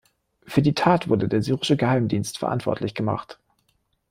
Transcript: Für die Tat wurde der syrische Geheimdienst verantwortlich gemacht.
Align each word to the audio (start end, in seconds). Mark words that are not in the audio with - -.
Für 0.47 0.63
die 0.63 0.73
Tat 0.73 1.09
wurde 1.09 1.27
der 1.27 1.43
syrische 1.43 1.77
Geheimdienst 1.77 2.39
verantwortlich 2.39 2.95
gemacht. 2.95 3.37